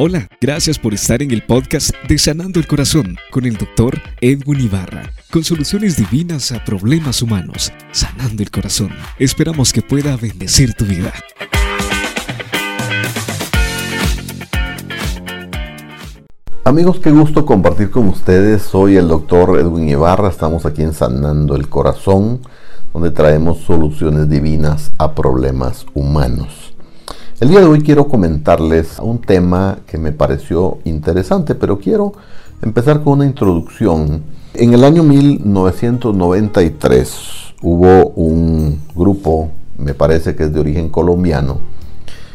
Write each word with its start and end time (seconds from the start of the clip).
Hola, 0.00 0.28
gracias 0.40 0.78
por 0.78 0.94
estar 0.94 1.24
en 1.24 1.32
el 1.32 1.42
podcast 1.42 1.90
de 2.06 2.18
Sanando 2.18 2.60
el 2.60 2.68
Corazón 2.68 3.16
con 3.32 3.44
el 3.46 3.56
doctor 3.56 3.98
Edwin 4.20 4.60
Ibarra, 4.60 5.10
con 5.32 5.42
soluciones 5.42 5.96
divinas 5.96 6.52
a 6.52 6.64
problemas 6.64 7.20
humanos. 7.20 7.72
Sanando 7.90 8.44
el 8.44 8.52
Corazón. 8.52 8.90
Esperamos 9.18 9.72
que 9.72 9.82
pueda 9.82 10.16
bendecir 10.16 10.74
tu 10.74 10.84
vida. 10.84 11.12
Amigos, 16.62 17.00
qué 17.00 17.10
gusto 17.10 17.44
compartir 17.44 17.90
con 17.90 18.06
ustedes. 18.06 18.62
Soy 18.62 18.98
el 18.98 19.08
doctor 19.08 19.58
Edwin 19.58 19.88
Ibarra. 19.88 20.28
Estamos 20.28 20.64
aquí 20.64 20.82
en 20.82 20.92
Sanando 20.92 21.56
el 21.56 21.68
Corazón, 21.68 22.42
donde 22.92 23.10
traemos 23.10 23.62
soluciones 23.62 24.28
divinas 24.28 24.92
a 24.96 25.16
problemas 25.16 25.86
humanos. 25.92 26.77
El 27.40 27.50
día 27.50 27.60
de 27.60 27.66
hoy 27.66 27.82
quiero 27.82 28.08
comentarles 28.08 28.98
un 28.98 29.20
tema 29.20 29.78
que 29.86 29.96
me 29.96 30.10
pareció 30.10 30.78
interesante, 30.82 31.54
pero 31.54 31.78
quiero 31.78 32.12
empezar 32.62 33.04
con 33.04 33.12
una 33.12 33.26
introducción. 33.26 34.24
En 34.54 34.74
el 34.74 34.82
año 34.82 35.04
1993 35.04 37.54
hubo 37.62 38.08
un 38.08 38.80
grupo, 38.92 39.52
me 39.76 39.94
parece 39.94 40.34
que 40.34 40.42
es 40.42 40.52
de 40.52 40.58
origen 40.58 40.88
colombiano, 40.88 41.60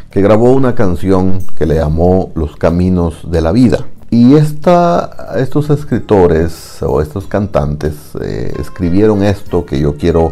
que 0.09 0.21
grabó 0.21 0.53
una 0.53 0.73
canción 0.73 1.39
que 1.57 1.65
le 1.65 1.75
llamó 1.75 2.31
Los 2.33 2.55
Caminos 2.55 3.29
de 3.29 3.41
la 3.41 3.51
Vida. 3.51 3.79
Y 4.09 4.35
esta, 4.35 5.33
estos 5.35 5.69
escritores 5.69 6.81
o 6.81 7.01
estos 7.01 7.27
cantantes 7.27 7.93
eh, 8.21 8.53
escribieron 8.57 9.21
esto 9.21 9.65
que 9.65 9.81
yo 9.81 9.97
quiero 9.97 10.31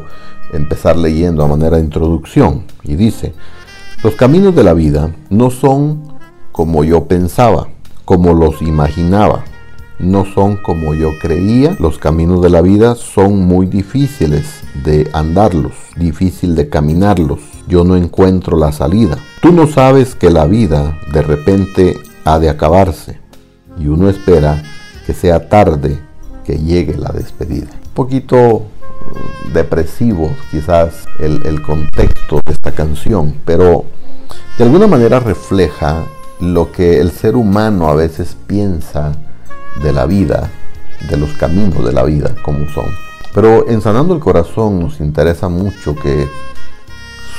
empezar 0.54 0.96
leyendo 0.96 1.44
a 1.44 1.50
manera 1.50 1.76
de 1.76 1.84
introducción. 1.84 2.64
Y 2.84 2.96
dice, 2.96 3.34
los 4.04 4.16
caminos 4.16 4.56
de 4.56 4.64
la 4.64 4.74
vida 4.74 5.14
no 5.30 5.52
son 5.52 6.02
como 6.52 6.84
yo 6.84 7.06
pensaba, 7.06 7.68
como 8.04 8.34
los 8.34 8.64
imaginaba, 8.64 9.44
no 10.00 10.26
son 10.26 10.58
como 10.58 10.96
yo 10.96 11.12
creía. 11.22 11.76
Los 11.80 12.00
caminos 12.00 12.42
de 12.42 12.50
la 12.50 12.62
vida 12.62 12.96
son 12.96 13.46
muy 13.46 13.68
difíciles 13.68 14.62
de 14.84 15.08
andarlos, 15.14 15.74
difícil 15.96 16.56
de 16.56 16.68
caminarlos. 16.68 17.42
Yo 17.68 17.84
no 17.84 17.96
encuentro 17.96 18.58
la 18.58 18.72
salida. 18.72 19.20
Tú 19.40 19.52
no 19.52 19.68
sabes 19.68 20.16
que 20.16 20.32
la 20.32 20.48
vida 20.48 20.98
de 21.14 21.22
repente 21.22 22.00
ha 22.26 22.40
de 22.40 22.50
acabarse 22.50 23.20
y 23.80 23.88
uno 23.88 24.10
espera 24.10 24.64
que 25.06 25.14
sea 25.14 25.48
tarde 25.48 26.00
que 26.44 26.58
llegue 26.58 26.98
la 26.98 27.10
despedida. 27.10 27.70
Un 27.72 27.94
poquito 27.94 28.64
depresivo 29.54 30.36
quizás 30.50 31.06
el, 31.20 31.46
el 31.46 31.62
contexto 31.62 32.40
de 32.46 32.54
esta 32.54 32.72
canción, 32.72 33.36
pero 33.46 33.86
de 34.58 34.64
alguna 34.64 34.88
manera 34.88 35.20
refleja 35.20 36.04
lo 36.40 36.72
que 36.72 37.00
el 37.00 37.12
ser 37.12 37.36
humano 37.36 37.90
a 37.90 37.96
veces 37.96 38.36
piensa 38.48 39.14
de 39.82 39.94
la 39.94 40.06
vida, 40.06 40.50
de 41.10 41.18
los 41.18 41.32
caminos 41.34 41.86
de 41.86 41.94
la 41.94 42.04
vida 42.04 42.36
como 42.44 42.68
son. 42.70 42.86
Pero 43.34 43.70
en 43.70 43.82
Sanando 43.82 44.14
el 44.14 44.20
Corazón 44.20 44.80
nos 44.80 45.00
interesa 45.00 45.48
mucho 45.50 45.96
que 45.96 46.28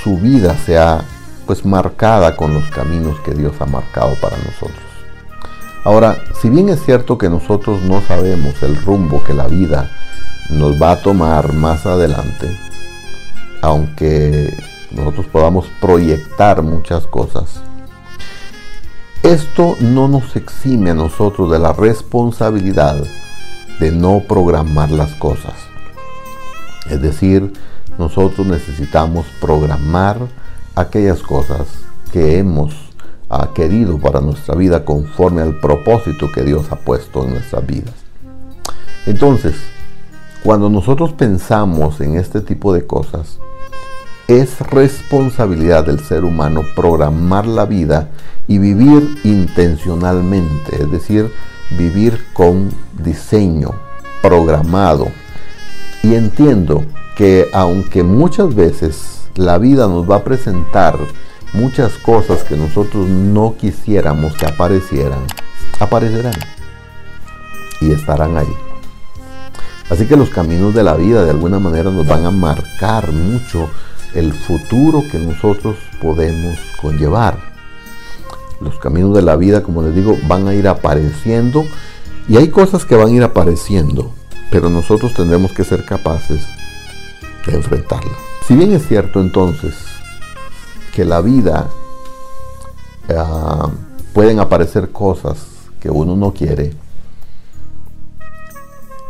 su 0.03 0.17
vida 0.17 0.57
sea 0.57 1.05
pues 1.47 1.65
marcada 1.65 2.37
con 2.37 2.55
los 2.55 2.65
caminos 2.71 3.19
que 3.21 3.35
Dios 3.35 3.53
ha 3.61 3.67
marcado 3.67 4.15
para 4.21 4.37
nosotros. 4.39 4.81
Ahora, 5.85 6.17
si 6.41 6.49
bien 6.49 6.69
es 6.69 6.83
cierto 6.85 7.19
que 7.19 7.29
nosotros 7.29 7.83
no 7.83 8.01
sabemos 8.03 8.63
el 8.63 8.77
rumbo 8.77 9.23
que 9.25 9.35
la 9.35 9.49
vida 9.49 9.91
nos 10.51 10.81
va 10.81 10.93
a 10.93 11.03
tomar 11.03 11.53
más 11.53 11.87
adelante, 11.87 12.49
aunque 13.63 14.53
nosotros 14.91 15.27
podamos 15.27 15.67
proyectar 15.81 16.63
muchas 16.63 17.07
cosas, 17.07 17.61
esto 19.23 19.77
no 19.81 20.09
nos 20.09 20.35
exime 20.35 20.91
a 20.91 20.95
nosotros 20.95 21.51
de 21.51 21.59
la 21.59 21.73
responsabilidad 21.73 22.97
de 23.79 23.93
no 23.93 24.21
programar 24.27 24.91
las 24.91 25.15
cosas. 25.15 25.55
Es 26.91 27.01
decir, 27.01 27.53
nosotros 27.99 28.47
necesitamos 28.47 29.27
programar 29.41 30.19
aquellas 30.75 31.23
cosas 31.23 31.69
que 32.13 32.39
hemos 32.39 32.75
ah, 33.31 33.51
querido 33.55 33.99
para 33.99 34.21
nuestra 34.21 34.55
vida 34.55 34.85
conforme 34.85 35.43
al 35.43 35.61
propósito 35.61 36.31
que 36.33 36.43
Dios 36.43 36.67
ha 36.71 36.77
puesto 36.77 37.25
en 37.25 37.35
nuestras 37.35 37.67
vidas. 37.67 37.95
Entonces, 39.07 39.55
cuando 40.45 40.69
nosotros 40.69 41.13
pensamos 41.13 42.01
en 42.01 42.17
este 42.17 42.41
tipo 42.41 42.75
de 42.75 42.87
cosas, 42.87 43.39
es 44.29 44.61
responsabilidad 44.61 45.85
del 45.85 46.01
ser 46.01 46.25
humano 46.25 46.63
programar 46.75 47.47
la 47.47 47.65
vida 47.65 48.11
y 48.49 48.59
vivir 48.59 49.19
intencionalmente, 49.25 50.83
es 50.83 50.91
decir, 50.91 51.31
vivir 51.77 52.25
con 52.33 52.71
diseño 53.05 53.71
programado. 54.21 55.09
Y 56.03 56.15
entiendo 56.15 56.85
que 57.17 57.49
aunque 57.53 58.03
muchas 58.03 58.55
veces 58.55 59.29
la 59.37 59.59
vida 59.59 59.87
nos 59.87 60.11
va 60.11 60.17
a 60.17 60.25
presentar 60.25 60.99
muchas 61.53 61.93
cosas 61.99 62.43
que 62.45 62.57
nosotros 62.57 63.09
no 63.09 63.55
quisiéramos 63.57 64.35
que 64.35 64.47
aparecieran, 64.47 65.21
aparecerán 65.79 66.35
y 67.81 67.93
estarán 67.93 68.37
ahí. 68.37 68.72
Así 69.93 70.07
que 70.07 70.17
los 70.17 70.31
caminos 70.31 70.75
de 70.75 70.83
la 70.83 70.95
vida 70.95 71.23
de 71.23 71.33
alguna 71.33 71.59
manera 71.59 71.91
nos 71.91 72.07
van 72.07 72.25
a 72.25 72.31
marcar 72.31 73.13
mucho 73.13 73.69
el 74.15 74.33
futuro 74.33 75.03
que 75.13 75.19
nosotros 75.19 75.77
podemos 76.01 76.59
conllevar. 76.81 77.37
Los 78.63 78.79
caminos 78.79 79.15
de 79.15 79.21
la 79.21 79.37
vida, 79.37 79.63
como 79.63 79.83
les 79.83 79.95
digo, 79.95 80.17
van 80.27 80.49
a 80.49 80.55
ir 80.55 80.67
apareciendo 80.67 81.67
y 82.27 82.39
hay 82.39 82.49
cosas 82.49 82.87
que 82.87 82.97
van 82.97 83.09
a 83.09 83.11
ir 83.11 83.23
apareciendo, 83.23 84.11
pero 84.51 84.71
nosotros 84.71 85.13
tendremos 85.13 85.53
que 85.53 85.63
ser 85.63 85.85
capaces 85.85 86.43
de 87.47 87.55
enfrentarlas. 87.55 88.17
Si 88.49 88.57
bien 88.57 88.73
es 88.73 88.89
cierto 88.89 89.21
entonces 89.21 89.75
que 90.95 91.05
la 91.05 91.21
vida 91.21 91.69
ah, 93.15 93.69
pueden 94.15 94.41
aparecer 94.41 94.91
cosas 94.91 95.49
que 95.81 95.91
uno 95.91 96.17
no 96.17 96.33
quiere, 96.33 96.73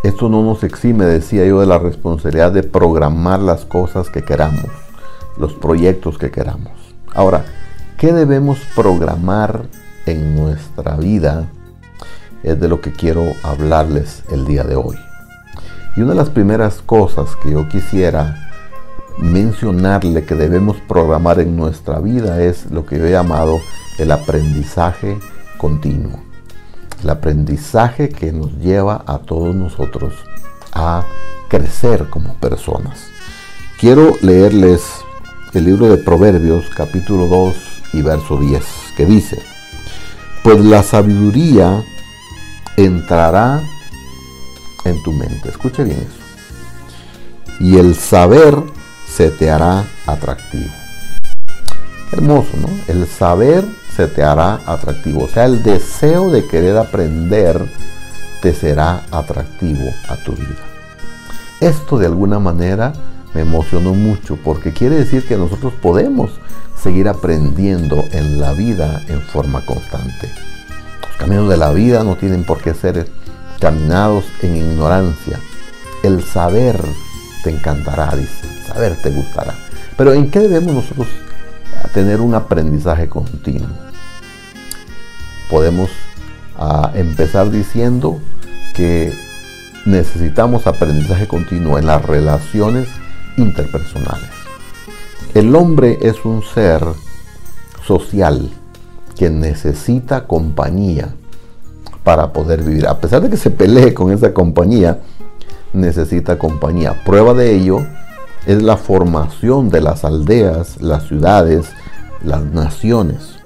esto 0.02 0.28
no 0.28 0.42
nos 0.42 0.64
exime, 0.64 1.04
decía 1.04 1.46
yo, 1.46 1.60
de 1.60 1.66
la 1.66 1.78
responsabilidad 1.78 2.50
de 2.50 2.64
programar 2.64 3.38
las 3.38 3.64
cosas 3.64 4.10
que 4.10 4.22
queramos, 4.22 4.66
los 5.38 5.52
proyectos 5.52 6.18
que 6.18 6.32
queramos. 6.32 6.72
Ahora, 7.14 7.44
¿qué 7.98 8.12
debemos 8.12 8.58
programar 8.74 9.62
en 10.06 10.34
nuestra 10.34 10.96
vida? 10.96 11.48
Es 12.42 12.58
de 12.58 12.66
lo 12.66 12.80
que 12.80 12.90
quiero 12.90 13.22
hablarles 13.44 14.24
el 14.32 14.44
día 14.44 14.64
de 14.64 14.74
hoy. 14.74 14.96
Y 15.96 16.00
una 16.00 16.10
de 16.10 16.16
las 16.16 16.30
primeras 16.30 16.82
cosas 16.82 17.36
que 17.36 17.52
yo 17.52 17.68
quisiera 17.68 18.50
mencionarle 19.18 20.24
que 20.24 20.34
debemos 20.34 20.78
programar 20.88 21.38
en 21.38 21.54
nuestra 21.54 22.00
vida 22.00 22.42
es 22.42 22.72
lo 22.72 22.86
que 22.86 22.98
yo 22.98 23.06
he 23.06 23.12
llamado 23.12 23.60
el 23.98 24.10
aprendizaje 24.10 25.16
continuo 25.58 26.31
el 27.02 27.10
aprendizaje 27.10 28.08
que 28.08 28.32
nos 28.32 28.52
lleva 28.58 29.04
a 29.06 29.18
todos 29.18 29.54
nosotros 29.54 30.14
a 30.72 31.04
crecer 31.48 32.08
como 32.08 32.34
personas. 32.34 33.06
Quiero 33.78 34.16
leerles 34.22 34.82
el 35.52 35.64
libro 35.64 35.88
de 35.88 35.98
Proverbios 35.98 36.66
capítulo 36.76 37.26
2 37.26 37.54
y 37.94 38.02
verso 38.02 38.38
10, 38.38 38.64
que 38.96 39.06
dice, 39.06 39.42
pues 40.42 40.60
la 40.64 40.82
sabiduría 40.82 41.84
entrará 42.76 43.60
en 44.84 45.02
tu 45.02 45.12
mente. 45.12 45.48
Escuche 45.48 45.84
bien 45.84 45.98
eso. 45.98 47.60
Y 47.60 47.76
el 47.78 47.94
saber 47.94 48.56
se 49.06 49.30
te 49.30 49.50
hará 49.50 49.84
atractivo. 50.06 50.70
Hermoso, 52.12 52.50
¿no? 52.60 52.68
El 52.88 53.06
saber 53.06 53.64
se 53.96 54.06
te 54.06 54.22
hará 54.22 54.60
atractivo. 54.66 55.24
O 55.24 55.28
sea, 55.28 55.44
el 55.44 55.62
deseo 55.62 56.30
de 56.30 56.46
querer 56.46 56.76
aprender 56.76 57.60
te 58.40 58.54
será 58.54 59.04
atractivo 59.10 59.84
a 60.08 60.16
tu 60.16 60.32
vida. 60.32 60.64
Esto 61.60 61.98
de 61.98 62.06
alguna 62.06 62.38
manera 62.38 62.92
me 63.34 63.42
emocionó 63.42 63.94
mucho 63.94 64.36
porque 64.36 64.72
quiere 64.72 64.96
decir 64.96 65.26
que 65.26 65.36
nosotros 65.36 65.72
podemos 65.80 66.30
seguir 66.76 67.08
aprendiendo 67.08 68.02
en 68.12 68.40
la 68.40 68.52
vida 68.52 69.02
en 69.08 69.20
forma 69.20 69.64
constante. 69.64 70.30
Los 71.06 71.16
caminos 71.18 71.48
de 71.48 71.56
la 71.56 71.70
vida 71.70 72.02
no 72.02 72.16
tienen 72.16 72.44
por 72.44 72.60
qué 72.60 72.74
ser 72.74 73.08
caminados 73.60 74.24
en 74.42 74.56
ignorancia. 74.56 75.38
El 76.02 76.24
saber 76.24 76.80
te 77.44 77.50
encantará, 77.50 78.16
dice. 78.16 78.66
Saber 78.66 79.00
te 79.00 79.10
gustará. 79.10 79.54
Pero 79.96 80.12
¿en 80.12 80.30
qué 80.30 80.40
debemos 80.40 80.74
nosotros 80.74 81.06
tener 81.92 82.20
un 82.20 82.34
aprendizaje 82.34 83.08
continuo. 83.08 83.91
Podemos 85.52 85.90
empezar 86.94 87.50
diciendo 87.50 88.18
que 88.74 89.12
necesitamos 89.84 90.66
aprendizaje 90.66 91.28
continuo 91.28 91.78
en 91.78 91.84
las 91.86 92.02
relaciones 92.02 92.88
interpersonales. 93.36 94.30
El 95.34 95.54
hombre 95.54 95.98
es 96.00 96.24
un 96.24 96.42
ser 96.42 96.82
social 97.86 98.50
que 99.14 99.28
necesita 99.28 100.26
compañía 100.26 101.14
para 102.02 102.32
poder 102.32 102.62
vivir. 102.62 102.86
A 102.86 102.98
pesar 102.98 103.20
de 103.20 103.28
que 103.28 103.36
se 103.36 103.50
pelee 103.50 103.92
con 103.92 104.10
esa 104.10 104.32
compañía, 104.32 105.00
necesita 105.74 106.38
compañía. 106.38 107.02
Prueba 107.04 107.34
de 107.34 107.54
ello 107.54 107.86
es 108.46 108.62
la 108.62 108.78
formación 108.78 109.68
de 109.68 109.82
las 109.82 110.06
aldeas, 110.06 110.80
las 110.80 111.08
ciudades, 111.08 111.66
las 112.24 112.42
naciones. 112.42 113.41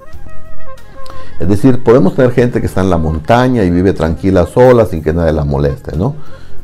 Es 1.39 1.47
decir, 1.47 1.83
podemos 1.83 2.15
tener 2.15 2.31
gente 2.31 2.59
que 2.59 2.65
está 2.65 2.81
en 2.81 2.89
la 2.89 2.97
montaña 2.97 3.63
y 3.63 3.69
vive 3.69 3.93
tranquila 3.93 4.47
sola 4.47 4.85
sin 4.85 5.03
que 5.03 5.13
nadie 5.13 5.33
la 5.33 5.45
moleste, 5.45 5.95
¿no? 5.95 6.15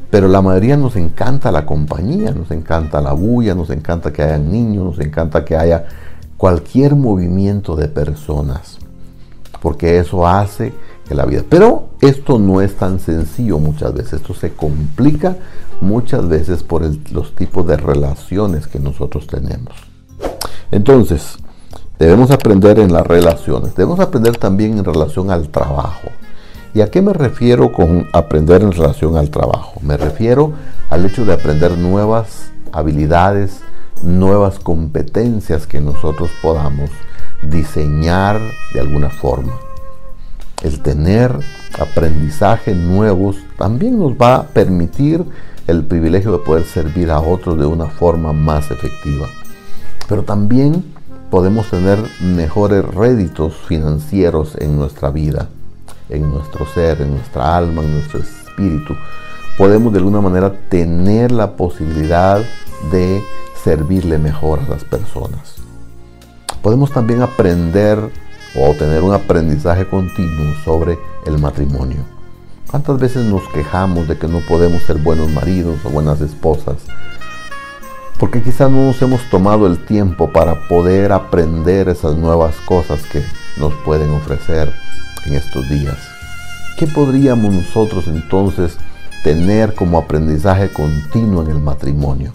Pero 0.10 0.28
la 0.28 0.42
mayoría 0.42 0.78
nos 0.78 0.96
encanta 0.96 1.52
la 1.52 1.66
compañía, 1.66 2.32
nos 2.32 2.52
encanta 2.52 3.02
la 3.02 3.14
bulla, 3.14 3.56
nos 3.56 3.70
encanta 3.70 4.14
que 4.14 4.24
haya 4.24 4.38
niños, 4.38 4.86
nos 4.86 5.00
encanta 5.00 5.44
que 5.44 5.56
haya 5.56 5.86
cualquier 6.38 6.96
movimiento 6.96 7.76
de 7.76 7.88
personas, 7.88 8.78
porque 9.62 9.98
eso 9.98 10.28
hace 10.28 10.74
que 11.08 11.16
la 11.16 11.26
vida. 11.26 11.44
Pero 11.48 11.90
esto 12.02 12.38
no 12.40 12.62
es 12.62 12.76
tan 12.76 13.00
sencillo 13.00 13.60
muchas 13.60 13.94
veces, 13.94 14.14
esto 14.14 14.34
se 14.34 14.54
complica 14.54 15.36
muchas 15.82 16.28
veces 16.28 16.64
por 16.64 16.84
los 17.12 17.36
tipos 17.36 17.66
de 17.68 17.78
relaciones 17.78 18.68
que 18.68 18.80
nosotros 18.80 19.28
tenemos. 19.28 19.74
Entonces, 20.72 21.38
debemos 22.00 22.32
aprender 22.32 22.80
en 22.80 22.92
las 22.92 23.06
relaciones, 23.06 23.76
debemos 23.76 24.00
aprender 24.00 24.38
también 24.38 24.78
en 24.78 24.86
relación 24.86 25.32
al 25.32 25.50
trabajo. 25.50 26.10
¿Y 26.74 26.82
a 26.82 26.90
qué 26.90 27.02
me 27.02 27.14
refiero 27.14 27.72
con 27.72 28.08
aprender 28.14 28.64
en 28.64 28.72
relación 28.72 29.16
al 29.16 29.30
trabajo? 29.30 29.80
Me 29.82 29.96
refiero 29.96 30.54
al 30.90 31.06
hecho 31.06 31.24
de 31.24 31.34
aprender 31.34 31.78
nuevas 31.78 32.52
habilidades, 32.72 33.60
nuevas 34.02 34.58
competencias 34.60 35.68
que 35.68 35.80
nosotros 35.80 36.32
podamos 36.42 36.90
diseñar 37.44 38.40
de 38.74 38.80
alguna 38.80 39.10
forma. 39.10 39.54
El 40.64 40.82
tener 40.82 41.38
aprendizaje 41.78 42.74
nuevos 42.74 43.36
también 43.58 44.00
nos 44.00 44.14
va 44.14 44.36
a 44.36 44.44
permitir 44.44 45.24
el 45.68 45.84
privilegio 45.84 46.32
de 46.32 46.40
poder 46.40 46.66
servir 46.66 47.12
a 47.12 47.20
otros 47.20 47.60
de 47.60 47.66
una 47.66 47.86
forma 47.86 48.34
más 48.34 48.72
efectiva. 48.72 49.28
Pero 50.08 50.24
también 50.24 50.93
podemos 51.34 51.68
tener 51.68 51.98
mejores 52.22 52.86
réditos 52.86 53.56
financieros 53.68 54.56
en 54.60 54.78
nuestra 54.78 55.10
vida, 55.10 55.50
en 56.08 56.30
nuestro 56.30 56.68
ser, 56.68 57.02
en 57.02 57.16
nuestra 57.16 57.58
alma, 57.58 57.82
en 57.82 57.92
nuestro 57.92 58.20
espíritu. 58.20 58.94
Podemos 59.58 59.92
de 59.92 59.98
alguna 59.98 60.22
manera 60.22 60.54
tener 60.70 61.32
la 61.32 61.54
posibilidad 61.54 62.40
de 62.92 63.24
servirle 63.64 64.20
mejor 64.20 64.60
a 64.60 64.70
las 64.70 64.84
personas. 64.84 65.56
Podemos 66.62 66.92
también 66.92 67.24
aprender 67.24 67.98
o 68.56 68.76
tener 68.76 69.02
un 69.02 69.16
aprendizaje 69.16 69.88
continuo 69.88 70.54
sobre 70.64 71.00
el 71.26 71.40
matrimonio. 71.40 72.02
¿Cuántas 72.70 73.00
veces 73.00 73.26
nos 73.26 73.42
quejamos 73.50 74.08
de 74.08 74.20
que 74.20 74.28
no 74.28 74.38
podemos 74.42 74.84
ser 74.84 74.98
buenos 74.98 75.32
maridos 75.32 75.80
o 75.84 75.90
buenas 75.90 76.22
esposas? 76.22 76.78
Porque 78.24 78.42
quizás 78.42 78.72
no 78.72 78.86
nos 78.86 79.02
hemos 79.02 79.30
tomado 79.30 79.68
el 79.68 79.84
tiempo 79.84 80.32
para 80.32 80.70
poder 80.70 81.12
aprender 81.12 81.90
esas 81.90 82.16
nuevas 82.16 82.56
cosas 82.66 83.02
que 83.12 83.22
nos 83.58 83.74
pueden 83.84 84.12
ofrecer 84.12 84.72
en 85.26 85.34
estos 85.34 85.68
días. 85.68 85.98
¿Qué 86.80 86.88
podríamos 86.88 87.54
nosotros 87.54 88.08
entonces 88.08 88.78
tener 89.26 89.76
como 89.76 89.98
aprendizaje 89.98 90.72
continuo 90.72 91.44
en 91.44 91.52
el 91.52 91.60
matrimonio? 91.60 92.32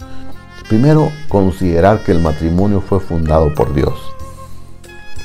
Primero, 0.67 1.11
considerar 1.27 2.03
que 2.03 2.11
el 2.11 2.19
matrimonio 2.19 2.81
fue 2.81 2.99
fundado 2.99 3.51
por 3.55 3.73
Dios. 3.73 3.95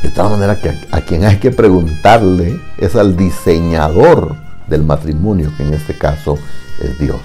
De 0.02 0.08
tal 0.08 0.30
manera 0.30 0.58
que 0.58 0.72
a, 0.92 1.02
quien 1.02 1.26
hay 1.26 1.40
que 1.40 1.50
preguntarle 1.50 2.58
es 2.78 2.96
al 2.96 3.18
diseñador 3.18 4.34
del 4.66 4.82
matrimonio, 4.82 5.52
que 5.58 5.62
en 5.62 5.74
este 5.74 5.92
caso 5.92 6.38
es 6.80 6.98
Dios. 6.98 7.20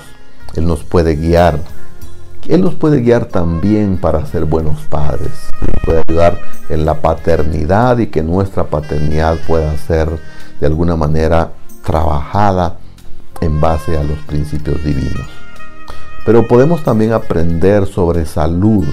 Él 0.56 0.68
nos 0.68 0.83
puede 0.83 1.15
guiar. 1.15 1.78
Él 2.49 2.61
nos 2.61 2.73
puede 2.73 3.01
guiar 3.01 3.25
también 3.25 3.97
para 3.97 4.25
ser 4.25 4.45
buenos 4.45 4.81
padres. 4.89 5.29
Nos 5.61 5.83
puede 5.85 6.03
ayudar 6.09 6.41
en 6.69 6.83
la 6.83 6.95
paternidad 6.95 7.99
y 7.99 8.07
que 8.07 8.23
nuestra 8.23 8.63
paternidad 8.63 9.37
pueda 9.45 9.77
ser 9.77 10.09
de 10.59 10.65
alguna 10.65 10.95
manera 10.95 11.51
trabajada 11.85 12.77
en 13.39 13.61
base 13.61 13.95
a 13.99 14.03
los 14.03 14.17
principios 14.25 14.83
divinos. 14.83 15.27
Pero 16.25 16.47
podemos 16.47 16.83
también 16.83 17.13
aprender 17.13 17.85
sobre 17.85 18.25
salud. 18.25 18.87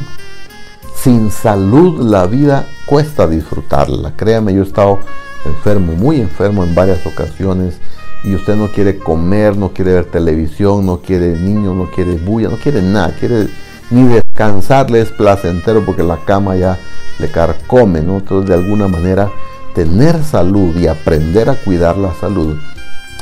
Sin 0.95 1.31
salud 1.31 2.05
la 2.05 2.27
vida 2.27 2.67
cuesta 2.85 3.27
disfrutarla. 3.27 4.13
Créame, 4.17 4.53
yo 4.53 4.65
he 4.65 4.67
estado 4.67 5.01
enfermo, 5.47 5.95
muy 5.95 6.21
enfermo 6.21 6.63
en 6.63 6.75
varias 6.75 7.07
ocasiones 7.07 7.79
y 8.27 8.35
usted 8.35 8.57
no 8.57 8.73
quiere 8.73 8.99
comer, 8.99 9.57
no 9.57 9.73
quiere 9.73 9.93
ver 9.93 10.07
televisión, 10.07 10.85
no 10.85 10.99
quiere 10.99 11.39
niños, 11.39 11.77
no 11.77 11.89
quiere 11.89 12.17
bulla, 12.17 12.49
no 12.49 12.57
quiere 12.57 12.83
nada, 12.83 13.15
quiere 13.19 13.47
ni 13.91 14.03
descansar, 14.03 14.91
le 14.91 15.01
es 15.01 15.11
placentero 15.13 15.85
porque 15.87 16.03
la 16.03 16.17
cama 16.17 16.57
ya 16.57 16.77
le 17.21 17.29
carcome, 17.31 18.01
¿no? 18.01 18.17
Entonces 18.17 18.49
de 18.49 18.55
alguna 18.55 18.89
manera 18.89 19.31
tener 19.77 20.25
salud 20.25 20.77
y 20.77 20.89
aprender 20.89 21.49
a 21.49 21.55
cuidar 21.55 21.97
la 21.97 22.13
salud 22.15 22.59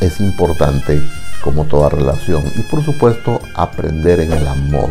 es 0.00 0.20
importante 0.20 1.02
como 1.42 1.64
toda 1.64 1.90
relación. 1.90 2.42
Y 2.56 2.62
por 2.62 2.82
supuesto, 2.82 3.40
aprender 3.54 4.20
en 4.20 4.32
el 4.32 4.48
amor. 4.48 4.90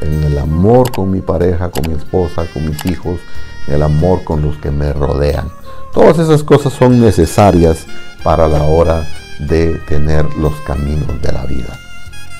En 0.00 0.22
el 0.22 0.38
amor 0.38 0.92
con 0.92 1.10
mi 1.10 1.20
pareja, 1.20 1.70
con 1.70 1.88
mi 1.88 1.96
esposa, 1.96 2.46
con 2.54 2.68
mis 2.68 2.86
hijos, 2.86 3.18
en 3.66 3.74
el 3.74 3.82
amor 3.82 4.22
con 4.22 4.42
los 4.42 4.56
que 4.58 4.70
me 4.70 4.92
rodean. 4.92 5.50
Todas 5.92 6.20
esas 6.20 6.44
cosas 6.44 6.72
son 6.72 7.00
necesarias 7.00 7.84
para 8.22 8.46
la 8.46 8.62
hora 8.62 9.04
de 9.48 9.74
tener 9.88 10.34
los 10.36 10.54
caminos 10.60 11.20
de 11.22 11.32
la 11.32 11.44
vida. 11.46 11.78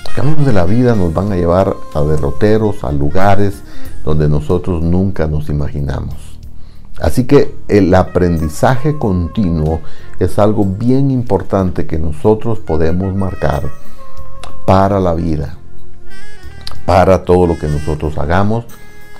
Los 0.05 0.14
caminos 0.14 0.44
de 0.44 0.52
la 0.52 0.64
vida 0.64 0.94
nos 0.94 1.14
van 1.14 1.32
a 1.32 1.37
llevar 1.37 1.76
a 1.94 2.00
derroteros, 2.02 2.82
a 2.85 2.93
lugares 2.93 3.62
donde 4.05 4.29
nosotros 4.29 4.82
nunca 4.82 5.26
nos 5.26 5.49
imaginamos. 5.49 6.17
Así 7.00 7.25
que 7.25 7.55
el 7.69 7.94
aprendizaje 7.94 8.99
continuo 8.99 9.81
es 10.19 10.38
algo 10.38 10.64
bien 10.64 11.11
importante 11.11 11.87
que 11.87 11.99
nosotros 11.99 12.58
podemos 12.58 13.14
marcar 13.14 13.62
para 14.67 15.00
la 15.00 15.14
vida, 15.14 15.56
para 16.85 17.25
todo 17.25 17.47
lo 17.47 17.58
que 17.58 17.69
nosotros 17.69 18.19
hagamos. 18.19 18.67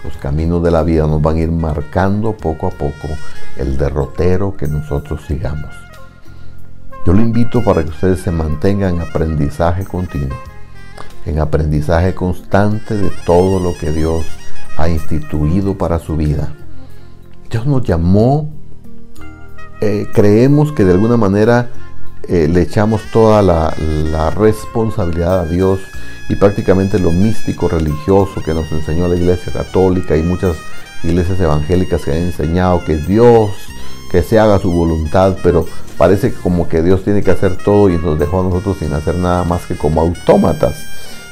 Los 0.05 0.17
caminos 0.17 0.63
de 0.63 0.71
la 0.71 0.83
vida 0.83 1.07
nos 1.07 1.23
van 1.23 1.37
a 1.37 1.41
ir 1.41 1.53
marcando 1.53 2.33
poco 2.33 2.67
a 2.67 2.71
poco 2.71 3.09
el 3.57 3.79
derrotero 3.79 4.57
que 4.57 4.67
nosotros 4.67 5.23
sigamos. 5.27 5.90
Yo 7.07 7.15
lo 7.15 7.21
invito 7.21 7.65
para 7.65 7.83
que 7.83 7.91
ustedes 7.91 8.21
se 8.21 8.31
mantengan 8.31 8.97
en 8.97 9.01
aprendizaje 9.01 9.85
continuo, 9.85 10.37
en 11.25 11.39
aprendizaje 11.39 12.15
constante 12.15 12.95
de 12.95 13.11
todo 13.25 13.59
lo 13.59 13.73
que 13.79 13.91
Dios 13.91 14.27
ha 14.77 14.89
instituido 14.89 15.79
para 15.79 15.99
su 15.99 16.17
vida. 16.17 16.53
Dios 17.51 17.67
nos 17.67 17.83
llamó, 17.83 18.51
eh, 19.81 20.07
creemos 20.13 20.73
que 20.73 20.85
de 20.85 20.93
alguna 20.93 21.17
manera 21.17 21.71
eh, 22.29 22.49
le 22.49 22.63
echamos 22.63 23.01
toda 23.13 23.43
la, 23.43 24.31
responsabilidad 24.31 25.41
a 25.41 25.47
Dios 25.47 25.81
y 26.29 26.37
prácticamente 26.37 26.99
lo 26.99 27.11
místico 27.11 27.67
religioso 27.67 28.43
que 28.45 28.55
nos 28.55 28.71
enseñó 28.73 29.09
la 29.09 29.17
Iglesia 29.17 29.53
Católica 29.53 30.17
y 30.17 30.23
muchas 30.23 30.57
iglesias 31.03 31.41
evangélicas 31.41 32.05
que 32.05 32.13
han 32.13 32.19
enseñado 32.19 32.85
que 32.85 32.99
Dios, 32.99 33.51
que 34.13 34.23
se 34.23 34.39
haga 34.39 34.59
su 34.59 34.71
voluntad, 34.71 35.39
pero 35.43 35.67
parece 36.01 36.33
como 36.33 36.67
que 36.67 36.81
Dios 36.81 37.05
tiene 37.05 37.23
que 37.23 37.31
hacer 37.31 37.59
todo 37.63 37.91
y 37.91 37.99
nos 37.99 38.19
dejó 38.19 38.41
a 38.41 38.45
nosotros 38.45 38.79
sin 38.79 38.91
hacer 38.95 39.17
nada 39.17 39.45
más 39.45 39.67
que 39.67 39.77
como 39.77 40.01
autómatas. 40.01 40.75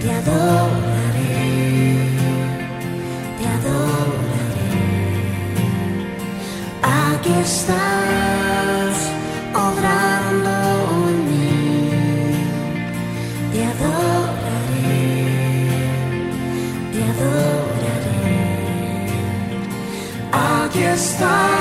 te 0.00 0.10
adoraré, 0.10 1.38
te 3.38 3.44
adoraré. 3.56 4.80
Aquí 6.82 7.32
estás 7.42 8.96
obrando 9.54 10.54
en 11.08 11.18
mí, 11.28 11.52
te 13.52 13.60
adoraré, 13.72 15.06
te 16.92 17.00
adoraré. 17.12 18.24
Aquí 20.32 20.82
estás. 20.82 21.53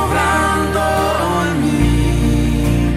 obrando 0.00 0.82
en 1.46 1.54
mí 1.62 2.90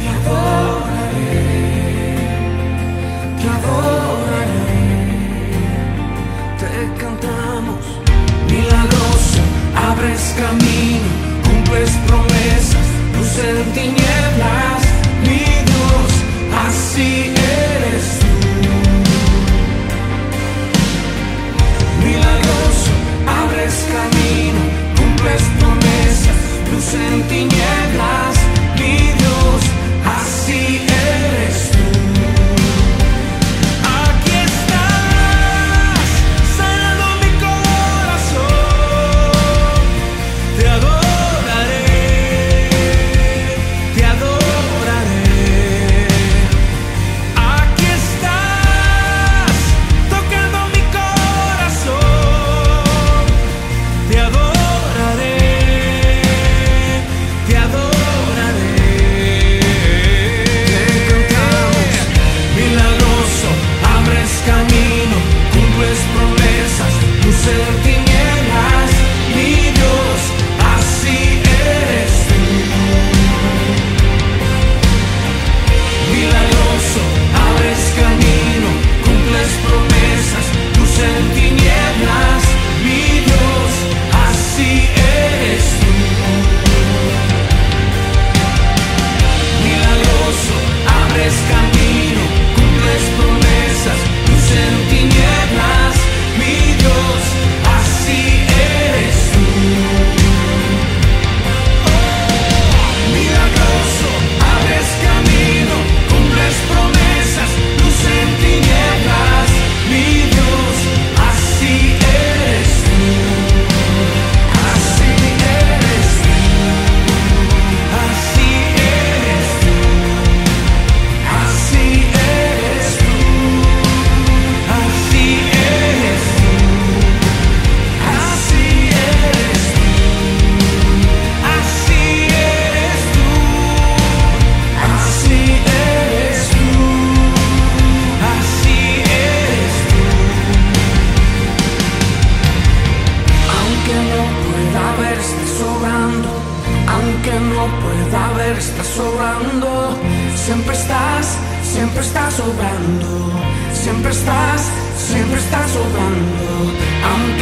te 0.00 0.06
adoraré 0.16 1.46
te 3.40 3.46
adoraré. 3.56 4.86
Te 6.60 6.72
cantamos 7.02 7.84
milagroso 8.50 9.42
abres 9.88 10.24
camino 10.42 11.10
cumples 11.44 11.92
promesas 12.06 12.86
puse 13.14 13.46
tinieblas 13.74 14.82
mi 15.22 15.44
Dios 15.68 16.10
así 16.66 17.10
es 17.34 17.85
abres 23.66 23.86
camino, 23.92 24.60
cumples 24.96 25.42
promesas, 25.58 26.36
luz 26.72 26.94
en 26.94 27.22
tinieblas, 27.28 28.36
mi 28.76 28.96
Dios, 29.18 29.62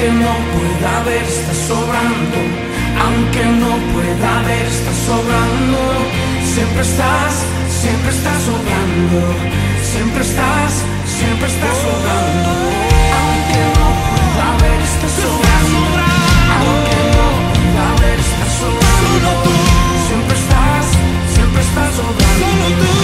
Aunque 0.04 0.20
no 0.20 0.36
pueda 0.52 1.02
ver, 1.04 1.22
está 1.22 1.54
sobrando. 1.66 2.38
Aunque 3.04 3.42
no 3.62 3.72
pueda 3.94 4.42
ver, 4.42 4.66
está 4.66 4.92
sobrando. 5.06 5.78
Siempre 6.44 6.82
estás, 6.82 7.32
siempre 7.80 8.10
estás 8.10 8.42
sobrando. 8.42 9.18
Siempre 9.92 10.22
estás, 10.22 10.72
siempre 11.08 11.46
estás 11.48 11.76
sobrando. 11.86 12.50
Aunque 13.16 13.60
no 13.76 13.86
pueda 14.12 14.48
ver, 14.60 14.80
está 14.92 15.08
sobrando. 15.24 15.78
Aunque 16.52 16.98
no 17.16 17.26
pueda 17.48 17.88
ver, 18.04 18.18
está 18.28 18.46
sobrando. 18.60 19.30
Siempre 20.06 20.36
estás, 20.36 20.84
siempre 21.34 21.62
estás 21.62 21.90
sobrando. 21.96 23.03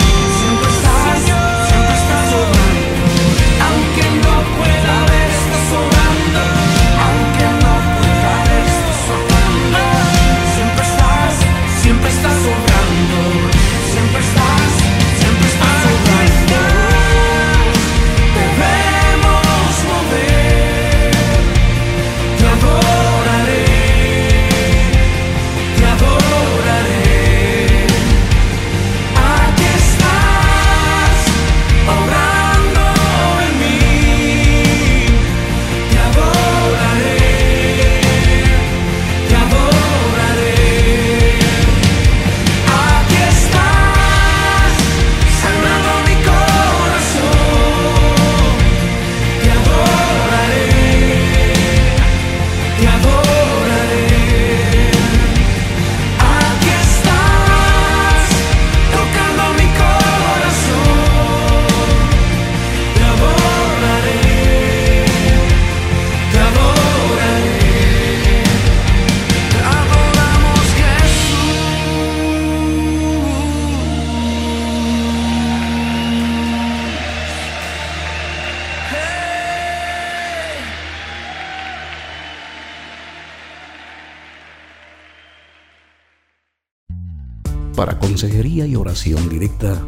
Para 87.81 87.99
consejería 87.99 88.67
y 88.67 88.77
oración 88.77 89.31
directa, 89.31 89.81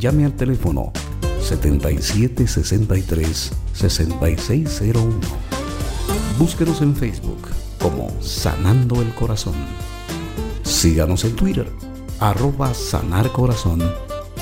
llame 0.00 0.24
al 0.24 0.34
teléfono 0.34 0.90
7763 1.40 3.52
6601. 3.72 5.14
Búsquenos 6.40 6.82
en 6.82 6.96
Facebook 6.96 7.38
como 7.80 8.10
Sanando 8.20 9.00
el 9.00 9.14
Corazón. 9.14 9.54
Síganos 10.64 11.24
en 11.24 11.36
Twitter, 11.36 11.70
arroba 12.18 12.74
Sanar 12.74 13.30
Corazón, 13.30 13.80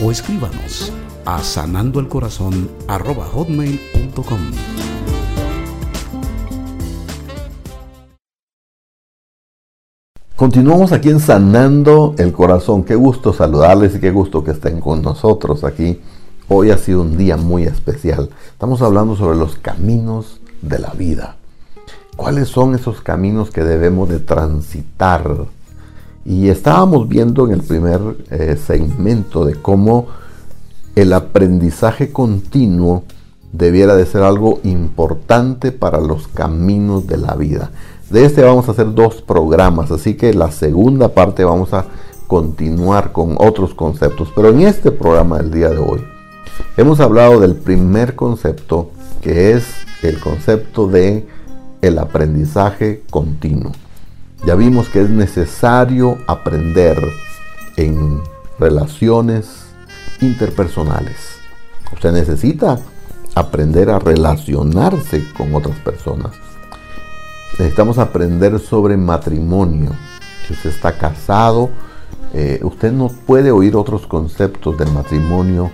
o 0.02 0.11
escríbanos 0.11 0.90
a 1.26 1.42
sanandoelcorazón 1.42 2.71
arroba 2.88 3.26
hotmail.com. 3.26 4.40
Continuamos 10.38 10.92
aquí 10.92 11.09
en 11.09 11.18
Sanando 11.18 12.14
el 12.16 12.33
Corazón. 12.33 12.85
Qué 12.85 12.95
gusto 12.95 13.33
saludarles 13.33 13.97
y 13.97 13.99
qué 13.99 14.12
gusto 14.12 14.45
que 14.45 14.52
estén 14.52 14.80
con 14.80 15.02
nosotros 15.02 15.64
aquí. 15.64 16.00
Hoy 16.47 16.71
ha 16.71 16.78
sido 16.78 17.02
un 17.02 17.16
día 17.16 17.37
muy 17.37 17.64
especial. 17.64 18.30
Estamos 18.52 18.80
hablando 18.80 19.16
sobre 19.16 19.37
los 19.37 19.57
caminos 19.57 20.40
de 20.62 20.78
la 20.78 20.92
vida. 20.92 21.35
¿Cuáles 22.14 22.47
son 22.47 22.76
esos 22.76 23.00
caminos 23.00 23.50
que 23.50 23.64
debemos 23.64 24.09
de 24.09 24.21
transitar? 24.21 25.28
Y 26.25 26.50
estábamos 26.50 27.09
viendo 27.09 27.45
en 27.45 27.54
el 27.54 27.62
primer 27.62 28.00
eh, 28.30 28.57
segmento 28.64 29.45
de 29.45 29.57
cómo 29.57 30.07
el 30.95 31.14
aprendizaje 31.14 32.12
continuo 32.12 33.02
debiera 33.50 33.97
de 33.97 34.07
ser 34.07 34.23
algo 34.23 34.61
importante 34.62 35.73
para 35.73 36.00
los 36.00 36.28
caminos 36.28 37.09
de 37.09 37.16
la 37.16 37.35
vida. 37.35 37.73
De 38.10 38.24
este 38.24 38.42
vamos 38.42 38.66
a 38.68 38.72
hacer 38.72 38.94
dos 38.94 39.20
programas, 39.20 39.90
así 39.90 40.14
que 40.14 40.32
la 40.32 40.50
segunda 40.50 41.08
parte 41.10 41.44
vamos 41.44 41.74
a 41.74 41.84
continuar 42.26 43.12
con 43.12 43.37
otros 43.38 43.74
conceptos. 43.74 44.33
Pero 44.35 44.48
en 44.48 44.62
este 44.62 44.90
programa 44.90 45.37
del 45.37 45.50
día 45.50 45.68
de 45.68 45.76
hoy 45.76 46.02
hemos 46.78 47.00
hablado 47.00 47.38
del 47.38 47.54
primer 47.54 48.14
concepto 48.14 48.90
que 49.20 49.52
es 49.52 49.66
el 50.02 50.18
concepto 50.20 50.88
de 50.88 51.26
el 51.83 51.98
aprendizaje 51.98 53.02
continuo. 53.11 53.72
Ya 54.46 54.54
vimos 54.54 54.88
que 54.88 55.02
es 55.02 55.11
necesario 55.11 56.16
aprender 56.26 56.98
en 57.76 58.22
relaciones 58.59 59.66
interpersonales. 60.22 61.40
Usted 61.92 62.12
necesita 62.12 62.78
aprender 63.35 63.90
a 63.90 63.98
relacionarse 63.98 65.22
con 65.37 65.54
otras 65.54 65.78
personas 65.80 66.47
necesitamos 67.52 67.98
aprender 67.98 68.58
sobre 68.58 68.96
matrimonio. 68.96 69.90
Si 70.46 70.52
usted 70.54 70.70
está 70.70 70.96
casado, 70.96 71.70
eh, 72.34 72.61
usted 72.62 72.92
no 72.92 73.08
puede 73.08 73.50
oír 73.50 73.76
otros 73.76 74.06
conceptos 74.06 74.76
del 74.76 74.92
matrimonio 74.92 75.70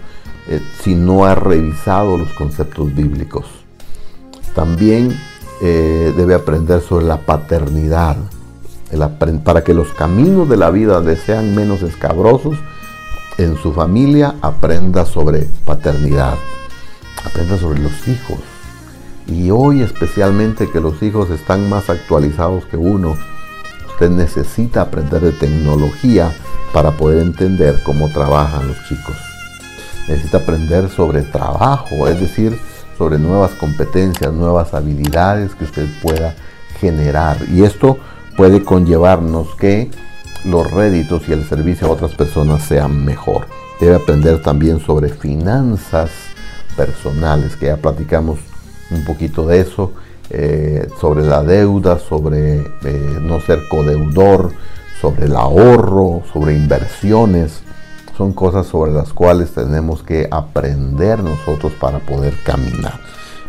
eh, 0.48 0.60
si 0.82 0.94
no 0.94 1.24
ha 1.24 1.34
revisado 1.34 2.16
los 2.16 2.30
conceptos 2.34 2.94
bíblicos. 2.94 3.46
También 4.54 5.18
eh, 5.62 6.12
debe 6.16 6.34
aprender 6.34 6.80
sobre 6.80 7.06
la 7.06 7.18
paternidad, 7.18 8.16
para 9.42 9.64
que 9.64 9.74
los 9.74 9.92
caminos 9.92 10.48
de 10.48 10.56
la 10.56 10.70
vida 10.70 11.02
sean 11.16 11.54
menos 11.54 11.82
escabrosos. 11.82 12.56
En 13.36 13.56
su 13.56 13.72
familia 13.72 14.36
aprenda 14.42 15.04
sobre 15.04 15.48
paternidad, 15.64 16.34
aprenda 17.24 17.58
sobre 17.58 17.80
los 17.80 18.06
hijos, 18.06 18.38
y 19.26 19.50
hoy 19.50 19.82
especialmente 19.82 20.70
que 20.70 20.80
los 20.80 21.02
hijos 21.02 21.30
están 21.30 21.68
más 21.68 21.88
actualizados 21.88 22.64
que 22.66 22.76
uno, 22.76 23.16
usted 23.88 24.10
necesita 24.10 24.82
aprender 24.82 25.20
de 25.20 25.32
tecnología 25.32 26.32
para 26.72 26.92
poder 26.92 27.22
entender 27.22 27.80
cómo 27.84 28.08
trabajan 28.10 28.68
los 28.68 28.76
chicos. 28.88 29.16
Necesita 30.08 30.38
aprender 30.38 30.90
sobre 30.90 31.22
trabajo, 31.22 32.08
es 32.08 32.20
decir, 32.20 32.58
sobre 32.98 33.18
nuevas 33.18 33.52
competencias, 33.52 34.32
nuevas 34.32 34.74
habilidades 34.74 35.54
que 35.54 35.64
usted 35.64 35.86
pueda 36.02 36.34
generar. 36.78 37.38
Y 37.48 37.62
esto 37.62 37.98
puede 38.36 38.62
conllevarnos 38.62 39.54
que 39.54 39.90
los 40.44 40.70
réditos 40.70 41.22
y 41.28 41.32
el 41.32 41.48
servicio 41.48 41.86
a 41.86 41.92
otras 41.92 42.14
personas 42.14 42.62
sean 42.62 43.04
mejor. 43.04 43.46
Debe 43.80 43.96
aprender 43.96 44.42
también 44.42 44.80
sobre 44.80 45.08
finanzas 45.08 46.10
personales, 46.76 47.56
que 47.56 47.66
ya 47.66 47.76
platicamos 47.76 48.38
un 48.90 49.04
poquito 49.04 49.46
de 49.46 49.60
eso, 49.60 49.92
eh, 50.30 50.88
sobre 51.00 51.24
la 51.24 51.42
deuda, 51.42 51.98
sobre 51.98 52.60
eh, 52.84 53.18
no 53.20 53.40
ser 53.40 53.68
codeudor, 53.68 54.52
sobre 55.00 55.26
el 55.26 55.36
ahorro, 55.36 56.22
sobre 56.32 56.54
inversiones. 56.54 57.60
Son 58.16 58.32
cosas 58.32 58.66
sobre 58.66 58.92
las 58.92 59.12
cuales 59.12 59.52
tenemos 59.52 60.02
que 60.02 60.28
aprender 60.30 61.22
nosotros 61.22 61.72
para 61.80 61.98
poder 61.98 62.34
caminar. 62.44 63.00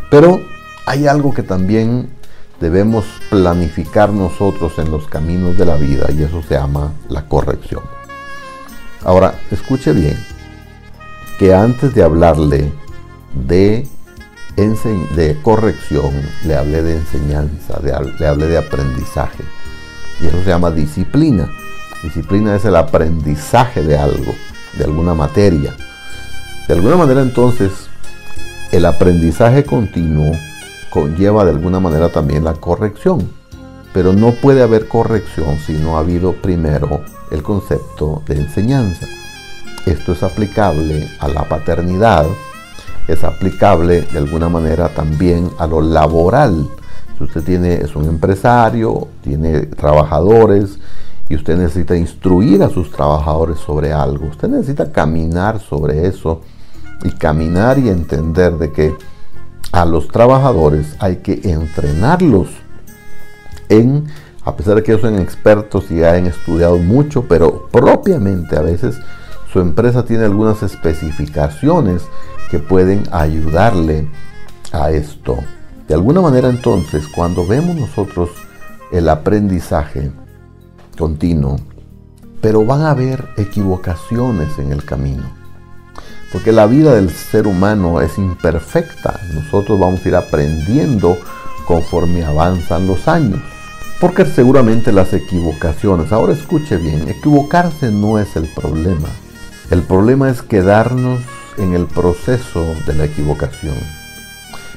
Pero 0.10 0.42
hay 0.86 1.08
algo 1.08 1.34
que 1.34 1.44
también 1.44 2.10
debemos 2.60 3.06
planificar 3.30 4.12
nosotros 4.12 4.74
en 4.80 4.92
los 4.92 5.08
caminos 5.08 5.58
de 5.58 5.66
la 5.66 5.76
vida 5.76 6.08
y 6.12 6.24
eso 6.24 6.42
se 6.42 6.56
llama 6.56 6.94
la 7.10 7.28
corrección. 7.28 7.84
Ahora, 9.04 9.40
escuche 9.52 9.94
bien 9.94 10.18
que 11.38 11.54
antes 11.54 11.94
de 11.94 12.04
hablarle 12.04 12.72
de 13.48 13.88
de 14.56 15.38
corrección, 15.42 16.12
le 16.46 16.56
hablé 16.56 16.82
de 16.82 16.96
enseñanza, 16.96 17.80
le 17.82 18.26
hablé 18.26 18.48
de 18.48 18.58
aprendizaje. 18.58 19.44
Y 20.22 20.28
eso 20.28 20.38
se 20.44 20.50
llama 20.50 20.72
disciplina. 20.72 21.50
Disciplina 22.04 22.56
es 22.56 22.64
el 22.64 22.78
aprendizaje 22.78 23.84
de 23.84 23.98
algo, 23.98 24.34
de 24.78 24.86
alguna 24.86 25.14
materia. 25.14 25.76
De 26.68 26.74
alguna 26.74 26.96
manera 26.96 27.22
entonces, 27.22 27.72
el 28.72 28.86
aprendizaje 28.86 29.66
continuo 29.66 30.32
conlleva 30.90 31.44
de 31.44 31.52
alguna 31.52 31.82
manera 31.82 32.10
también 32.10 32.46
la 32.46 32.54
corrección. 32.54 33.30
Pero 33.94 34.14
no 34.14 34.32
puede 34.32 34.62
haber 34.64 34.88
corrección 34.88 35.58
si 35.66 35.74
no 35.74 35.98
ha 35.98 36.00
habido 36.00 36.34
primero 36.34 37.02
el 37.30 37.44
concepto 37.44 38.24
de 38.26 38.36
enseñanza. 38.36 39.06
Esto 39.86 40.14
es 40.14 40.24
aplicable 40.24 41.10
a 41.20 41.28
la 41.28 41.44
paternidad, 41.44 42.26
es 43.08 43.24
aplicable 43.24 44.02
de 44.02 44.18
alguna 44.18 44.50
manera 44.50 44.90
también 44.90 45.50
a 45.60 45.68
lo 45.68 45.82
laboral. 45.82 46.68
Si 47.18 47.24
usted 47.24 47.44
tiene, 47.44 47.76
es 47.76 47.96
un 47.96 48.06
empresario, 48.06 49.08
tiene 49.22 49.62
trabajadores 49.68 50.80
y 51.30 51.36
usted 51.36 51.58
necesita 51.58 51.96
instruir 51.96 52.64
a 52.64 52.70
sus 52.70 52.92
trabajadores 52.92 53.60
sobre 53.60 53.94
algo, 53.94 54.28
usted 54.28 54.48
necesita 54.48 54.92
caminar 54.92 55.60
sobre 55.60 56.08
eso 56.08 56.42
y 57.04 57.12
caminar 57.12 57.80
y 57.80 57.90
entender 57.90 58.58
de 58.58 58.72
que 58.72 58.96
a 59.72 59.86
los 59.86 60.08
trabajadores 60.08 60.96
hay 61.00 61.18
que 61.18 61.42
entrenarlos 61.44 62.50
en, 63.70 64.06
a 64.44 64.56
pesar 64.56 64.76
de 64.76 64.84
que 64.84 64.92
ellos 64.92 65.02
son 65.02 65.20
expertos 65.20 65.90
y 65.92 66.04
hayan 66.04 66.28
estudiado 66.28 66.78
mucho, 66.78 67.26
pero 67.28 67.68
propiamente 67.72 68.56
a 68.58 68.62
veces 68.62 68.98
su 69.52 69.60
empresa 69.60 70.06
tiene 70.06 70.26
algunas 70.26 70.64
especificaciones 70.64 72.04
que 72.50 72.60
pueden 72.60 73.04
ayudarle 73.12 74.08
a 74.72 74.92
esto. 74.92 75.38
De 75.88 75.94
alguna 75.94 76.22
manera 76.22 76.50
entonces, 76.50 77.08
cuando 77.08 77.46
vemos 77.46 77.76
nosotros 77.76 78.30
el 78.92 79.10
aprendizaje 79.10 80.12
continuo, 80.98 81.58
pero 82.42 82.66
van 82.66 82.82
a 82.82 82.92
haber 82.92 83.28
equivocaciones 83.38 84.58
en 84.60 84.72
el 84.72 84.84
camino. 84.84 85.24
Porque 86.32 86.52
la 86.52 86.66
vida 86.66 86.94
del 86.96 87.10
ser 87.12 87.48
humano 87.48 88.02
es 88.02 88.18
imperfecta. 88.18 89.20
Nosotros 89.34 89.80
vamos 89.80 90.06
a 90.06 90.10
ir 90.10 90.16
aprendiendo 90.16 91.18
conforme 91.66 92.26
avanzan 92.26 92.88
los 92.88 93.08
años. 93.08 93.40
Porque 94.02 94.26
seguramente 94.26 94.92
las 94.92 95.14
equivocaciones, 95.14 96.12
ahora 96.12 96.34
escuche 96.34 96.78
bien, 96.78 97.08
equivocarse 97.08 97.92
no 97.92 98.20
es 98.20 98.36
el 98.36 98.48
problema. 98.54 99.08
El 99.72 99.82
problema 99.82 100.30
es 100.30 100.42
quedarnos 100.42 101.22
en 101.58 101.74
el 101.74 101.86
proceso 101.86 102.76
de 102.86 102.94
la 102.94 103.06
equivocación. 103.06 103.76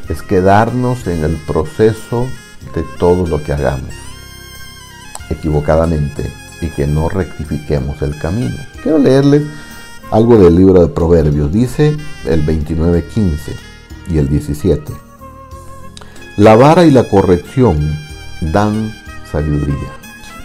Es 0.09 0.23
quedarnos 0.23 1.07
en 1.07 1.25
el 1.25 1.37
proceso 1.37 2.27
de 2.75 2.85
todo 2.99 3.27
lo 3.27 3.43
que 3.43 3.53
hagamos 3.53 3.95
equivocadamente 5.31 6.33
y 6.61 6.69
que 6.69 6.87
no 6.87 7.09
rectifiquemos 7.09 8.03
el 8.03 8.19
camino. 8.19 8.57
Quiero 8.83 8.99
leerles 8.99 9.43
algo 10.11 10.39
del 10.39 10.57
libro 10.57 10.81
de 10.81 10.89
Proverbios. 10.89 11.53
Dice 11.53 11.97
el 12.27 12.45
29.15 12.47 13.37
y 14.11 14.19
el 14.19 14.29
17. 14.29 14.93
La 16.37 16.57
vara 16.57 16.85
y 16.85 16.91
la 16.91 17.09
corrección 17.09 17.99
dan 18.41 18.93
sabiduría, 19.31 19.93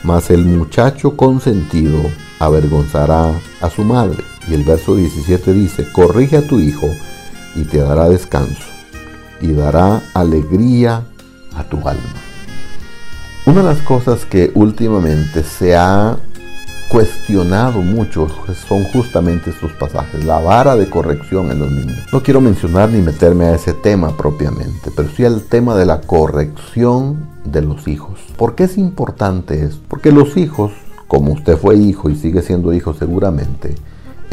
mas 0.03 0.29
el 0.31 0.43
muchacho 0.43 1.15
consentido 1.15 2.01
avergonzará 2.39 3.31
a 3.61 3.69
su 3.69 3.83
madre. 3.83 4.32
Y 4.47 4.53
el 4.53 4.63
verso 4.63 4.95
17 4.95 5.53
dice, 5.53 5.91
corrige 5.91 6.37
a 6.37 6.47
tu 6.47 6.59
hijo 6.59 6.87
y 7.55 7.63
te 7.63 7.77
dará 7.77 8.09
descanso 8.09 8.63
y 9.41 9.51
dará 9.51 10.01
alegría 10.13 11.03
a 11.55 11.63
tu 11.63 11.77
alma. 11.87 12.01
Una 13.45 13.61
de 13.61 13.67
las 13.67 13.81
cosas 13.81 14.25
que 14.25 14.51
últimamente 14.55 15.43
se 15.43 15.75
ha 15.75 16.17
cuestionado 16.93 17.81
mucho 17.81 18.27
son 18.67 18.83
justamente 18.85 19.49
estos 19.49 19.71
pasajes, 19.73 20.23
la 20.23 20.39
vara 20.39 20.75
de 20.75 20.89
corrección 20.89 21.51
en 21.51 21.59
los 21.59 21.71
niños. 21.71 21.97
No 22.13 22.21
quiero 22.21 22.39
mencionar 22.39 22.89
ni 22.89 23.01
meterme 23.01 23.45
a 23.45 23.55
ese 23.55 23.73
tema 23.73 24.15
propiamente, 24.15 24.91
pero 24.95 25.09
sí 25.09 25.25
al 25.25 25.41
tema 25.41 25.75
de 25.75 25.85
la 25.85 26.01
corrección 26.01 27.27
de 27.45 27.63
los 27.63 27.87
hijos. 27.87 28.19
¿Por 28.37 28.55
qué 28.55 28.65
es 28.65 28.77
importante 28.77 29.65
esto? 29.65 29.81
Porque 29.87 30.11
los 30.11 30.37
hijos, 30.37 30.71
como 31.07 31.33
usted 31.33 31.57
fue 31.57 31.75
hijo 31.75 32.09
y 32.09 32.15
sigue 32.15 32.43
siendo 32.43 32.73
hijo 32.73 32.93
seguramente, 32.93 33.75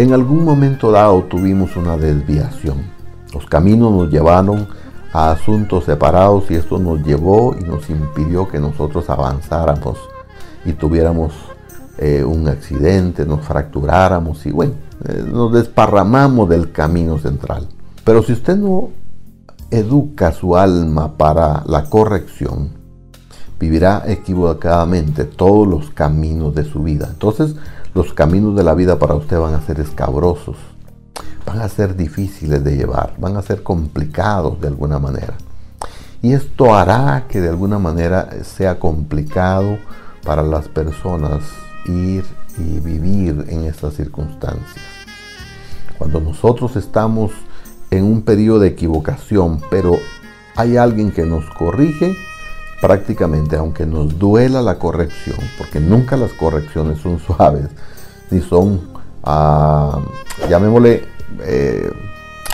en 0.02 0.14
algún 0.14 0.44
momento 0.44 0.90
dado 0.90 1.24
tuvimos 1.24 1.76
una 1.76 1.98
desviación. 1.98 2.78
Los 3.34 3.44
caminos 3.44 3.92
nos 3.92 4.10
llevaron 4.10 4.66
a 5.12 5.30
asuntos 5.30 5.84
separados 5.84 6.50
y 6.50 6.54
esto 6.54 6.78
nos 6.78 7.02
llevó 7.02 7.54
y 7.58 7.64
nos 7.64 7.90
impidió 7.90 8.48
que 8.48 8.58
nosotros 8.58 9.10
avanzáramos 9.10 9.98
y 10.64 10.72
tuviéramos 10.72 11.34
eh, 11.98 12.24
un 12.24 12.48
accidente, 12.48 13.26
nos 13.26 13.42
fracturáramos 13.42 14.46
y 14.46 14.52
bueno, 14.52 14.72
eh, 15.06 15.22
nos 15.30 15.52
desparramamos 15.52 16.48
del 16.48 16.72
camino 16.72 17.18
central. 17.18 17.68
Pero 18.02 18.22
si 18.22 18.32
usted 18.32 18.56
no 18.56 18.88
educa 19.70 20.32
su 20.32 20.56
alma 20.56 21.18
para 21.18 21.62
la 21.66 21.84
corrección, 21.84 22.79
vivirá 23.60 24.04
equivocadamente 24.06 25.24
todos 25.24 25.68
los 25.68 25.90
caminos 25.90 26.54
de 26.54 26.64
su 26.64 26.82
vida. 26.82 27.08
Entonces, 27.10 27.54
los 27.94 28.14
caminos 28.14 28.56
de 28.56 28.64
la 28.64 28.74
vida 28.74 28.98
para 28.98 29.14
usted 29.14 29.38
van 29.38 29.54
a 29.54 29.60
ser 29.60 29.78
escabrosos, 29.78 30.56
van 31.44 31.60
a 31.60 31.68
ser 31.68 31.94
difíciles 31.94 32.64
de 32.64 32.76
llevar, 32.76 33.12
van 33.18 33.36
a 33.36 33.42
ser 33.42 33.62
complicados 33.62 34.60
de 34.60 34.68
alguna 34.68 34.98
manera. 34.98 35.34
Y 36.22 36.32
esto 36.32 36.74
hará 36.74 37.26
que 37.28 37.40
de 37.40 37.50
alguna 37.50 37.78
manera 37.78 38.30
sea 38.44 38.78
complicado 38.78 39.78
para 40.24 40.42
las 40.42 40.68
personas 40.68 41.42
ir 41.86 42.24
y 42.58 42.78
vivir 42.78 43.44
en 43.48 43.64
estas 43.64 43.94
circunstancias. 43.94 44.84
Cuando 45.98 46.20
nosotros 46.20 46.76
estamos 46.76 47.32
en 47.90 48.04
un 48.04 48.22
periodo 48.22 48.60
de 48.60 48.68
equivocación, 48.68 49.60
pero 49.70 49.98
hay 50.56 50.76
alguien 50.76 51.10
que 51.10 51.26
nos 51.26 51.44
corrige, 51.50 52.16
prácticamente, 52.80 53.56
aunque 53.56 53.86
nos 53.86 54.18
duela 54.18 54.62
la 54.62 54.78
corrección, 54.78 55.38
porque 55.58 55.80
nunca 55.80 56.16
las 56.16 56.32
correcciones 56.32 56.98
son 57.00 57.18
suaves, 57.26 57.68
ni 58.30 58.40
son, 58.40 58.80
uh, 59.24 60.48
llamémosle, 60.48 61.04
eh, 61.42 61.90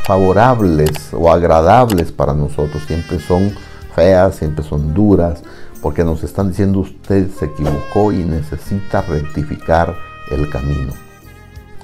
favorables 0.05 0.93
o 1.12 1.31
agradables 1.31 2.12
para 2.12 2.35
nosotros, 2.35 2.83
siempre 2.87 3.19
son 3.19 3.53
feas, 3.95 4.37
siempre 4.37 4.65
son 4.65 4.95
duras, 4.95 5.43
porque 5.83 6.05
nos 6.05 6.23
están 6.23 6.51
diciendo 6.51 6.81
usted 6.81 7.29
se 7.31 7.47
equivocó 7.47 8.12
y 8.12 8.25
necesita 8.25 9.03
rectificar 9.03 9.95
el 10.31 10.49
camino. 10.51 10.93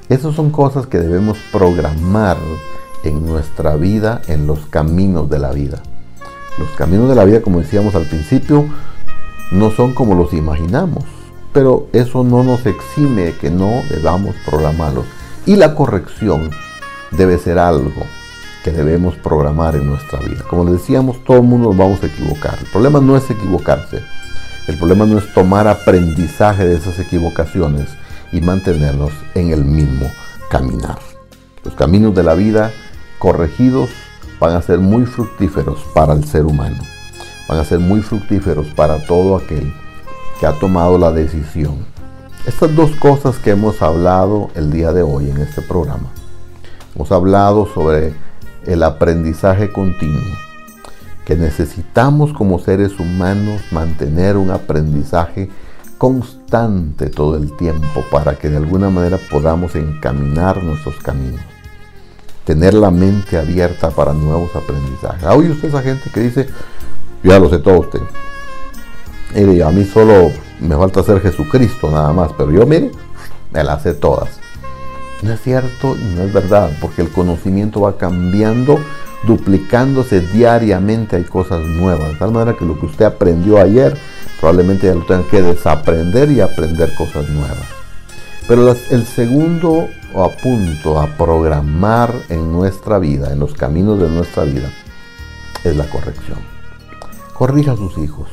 Esas 0.08 0.34
son 0.34 0.50
cosas 0.50 0.86
que 0.86 0.98
debemos 0.98 1.38
programar 1.50 2.36
en 3.04 3.24
nuestra 3.26 3.76
vida, 3.76 4.20
en 4.26 4.46
los 4.46 4.66
caminos 4.66 5.30
de 5.30 5.38
la 5.38 5.52
vida. 5.52 5.82
Los 6.58 6.70
caminos 6.70 7.08
de 7.08 7.14
la 7.14 7.24
vida, 7.24 7.40
como 7.40 7.60
decíamos 7.60 7.94
al 7.94 8.06
principio, 8.06 8.66
no 9.52 9.70
son 9.70 9.94
como 9.94 10.14
los 10.14 10.32
imaginamos, 10.32 11.04
pero 11.52 11.88
eso 11.92 12.24
no 12.24 12.42
nos 12.42 12.66
exime 12.66 13.34
que 13.40 13.50
no 13.50 13.82
debamos 13.90 14.34
programarlos. 14.46 15.04
Y 15.46 15.56
la 15.56 15.74
corrección 15.74 16.50
debe 17.10 17.38
ser 17.38 17.58
algo 17.58 18.06
que 18.64 18.70
debemos 18.70 19.14
programar 19.16 19.76
en 19.76 19.86
nuestra 19.86 20.20
vida. 20.20 20.44
Como 20.48 20.64
decíamos, 20.64 21.22
todo 21.24 21.38
el 21.38 21.42
mundo 21.42 21.68
nos 21.68 21.76
vamos 21.76 22.02
a 22.02 22.06
equivocar. 22.06 22.56
El 22.60 22.66
problema 22.66 23.00
no 23.00 23.16
es 23.16 23.28
equivocarse. 23.30 24.02
El 24.68 24.78
problema 24.78 25.04
no 25.04 25.18
es 25.18 25.32
tomar 25.34 25.66
aprendizaje 25.66 26.64
de 26.64 26.76
esas 26.76 26.98
equivocaciones 26.98 27.88
y 28.30 28.40
mantenernos 28.40 29.10
en 29.34 29.50
el 29.50 29.64
mismo 29.64 30.08
caminar. 30.48 30.98
Los 31.64 31.74
caminos 31.74 32.14
de 32.14 32.22
la 32.22 32.34
vida 32.34 32.72
corregidos 33.18 33.90
van 34.42 34.56
a 34.56 34.60
ser 34.60 34.80
muy 34.80 35.06
fructíferos 35.06 35.78
para 35.94 36.14
el 36.14 36.24
ser 36.24 36.44
humano. 36.46 36.78
Van 37.48 37.60
a 37.60 37.64
ser 37.64 37.78
muy 37.78 38.02
fructíferos 38.02 38.66
para 38.74 38.98
todo 39.06 39.36
aquel 39.36 39.72
que 40.40 40.46
ha 40.46 40.58
tomado 40.58 40.98
la 40.98 41.12
decisión. 41.12 41.86
Estas 42.44 42.74
dos 42.74 42.90
cosas 42.96 43.38
que 43.38 43.50
hemos 43.50 43.80
hablado 43.82 44.50
el 44.56 44.72
día 44.72 44.92
de 44.92 45.02
hoy 45.02 45.30
en 45.30 45.36
este 45.36 45.62
programa. 45.62 46.10
Hemos 46.96 47.12
hablado 47.12 47.68
sobre 47.72 48.14
el 48.66 48.82
aprendizaje 48.82 49.70
continuo, 49.70 50.36
que 51.24 51.36
necesitamos 51.36 52.32
como 52.32 52.58
seres 52.58 52.98
humanos 52.98 53.62
mantener 53.70 54.36
un 54.36 54.50
aprendizaje 54.50 55.50
constante 55.98 57.10
todo 57.10 57.36
el 57.36 57.56
tiempo 57.56 58.04
para 58.10 58.36
que 58.40 58.50
de 58.50 58.56
alguna 58.56 58.90
manera 58.90 59.20
podamos 59.30 59.76
encaminar 59.76 60.64
nuestros 60.64 60.96
caminos. 60.96 61.51
Tener 62.44 62.74
la 62.74 62.90
mente 62.90 63.38
abierta 63.38 63.90
para 63.90 64.12
nuevos 64.12 64.54
aprendizajes. 64.56 65.24
¿Ha 65.24 65.34
usted 65.36 65.68
esa 65.68 65.82
gente 65.82 66.10
que 66.10 66.20
dice, 66.20 66.48
ya 67.22 67.38
lo 67.38 67.48
sé 67.48 67.58
todo 67.58 67.80
usted? 67.80 68.00
Mire, 69.34 69.62
a 69.62 69.70
mí 69.70 69.84
solo 69.84 70.30
me 70.60 70.76
falta 70.76 71.02
ser 71.02 71.20
Jesucristo 71.20 71.90
nada 71.90 72.12
más, 72.12 72.32
pero 72.36 72.50
yo, 72.50 72.66
mire, 72.66 72.90
me 73.52 73.64
las 73.64 73.82
sé 73.82 73.94
todas. 73.94 74.40
No 75.22 75.32
es 75.32 75.40
cierto 75.40 75.96
y 75.96 76.16
no 76.16 76.22
es 76.22 76.32
verdad, 76.32 76.70
porque 76.80 77.02
el 77.02 77.08
conocimiento 77.10 77.82
va 77.82 77.96
cambiando, 77.96 78.78
duplicándose 79.22 80.20
diariamente, 80.20 81.16
hay 81.16 81.24
cosas 81.24 81.60
nuevas, 81.60 82.08
de 82.08 82.16
tal 82.16 82.32
manera 82.32 82.58
que 82.58 82.64
lo 82.64 82.78
que 82.78 82.86
usted 82.86 83.04
aprendió 83.04 83.60
ayer, 83.60 83.96
probablemente 84.40 84.88
ya 84.88 84.94
lo 84.94 85.06
tenga 85.06 85.26
que 85.28 85.42
desaprender 85.42 86.30
y 86.32 86.40
aprender 86.40 86.92
cosas 86.96 87.28
nuevas. 87.28 87.64
Pero 88.48 88.74
el 88.90 89.06
segundo 89.06 89.88
apunto 90.16 91.00
a 91.00 91.06
programar 91.16 92.12
en 92.28 92.52
nuestra 92.52 92.98
vida, 92.98 93.32
en 93.32 93.38
los 93.38 93.54
caminos 93.54 93.98
de 93.98 94.08
nuestra 94.08 94.44
vida, 94.44 94.70
es 95.64 95.76
la 95.76 95.88
corrección. 95.88 96.38
Corrija 97.34 97.72
a 97.72 97.76
sus 97.76 97.96
hijos, 97.98 98.28